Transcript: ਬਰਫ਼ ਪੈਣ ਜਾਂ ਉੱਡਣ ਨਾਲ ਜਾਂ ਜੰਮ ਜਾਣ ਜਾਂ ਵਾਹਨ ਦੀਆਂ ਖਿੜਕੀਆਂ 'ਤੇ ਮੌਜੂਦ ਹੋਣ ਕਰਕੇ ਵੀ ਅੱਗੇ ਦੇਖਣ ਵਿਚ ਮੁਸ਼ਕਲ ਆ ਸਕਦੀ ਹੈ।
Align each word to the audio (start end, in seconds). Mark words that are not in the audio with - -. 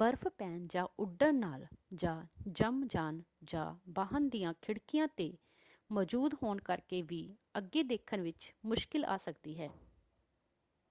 ਬਰਫ਼ 0.00 0.26
ਪੈਣ 0.28 0.66
ਜਾਂ 0.66 0.86
ਉੱਡਣ 0.98 1.34
ਨਾਲ 1.34 1.64
ਜਾਂ 1.94 2.14
ਜੰਮ 2.50 2.86
ਜਾਣ 2.86 3.20
ਜਾਂ 3.44 3.64
ਵਾਹਨ 3.96 4.28
ਦੀਆਂ 4.28 4.52
ਖਿੜਕੀਆਂ 4.62 5.08
'ਤੇ 5.08 5.30
ਮੌਜੂਦ 5.90 6.34
ਹੋਣ 6.42 6.58
ਕਰਕੇ 6.60 7.02
ਵੀ 7.02 7.22
ਅੱਗੇ 7.54 7.82
ਦੇਖਣ 7.84 8.22
ਵਿਚ 8.22 8.52
ਮੁਸ਼ਕਲ 8.64 9.04
ਆ 9.04 9.16
ਸਕਦੀ 9.16 9.58
ਹੈ। 9.60 9.70